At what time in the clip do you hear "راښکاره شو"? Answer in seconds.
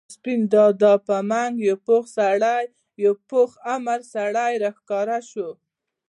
4.63-5.49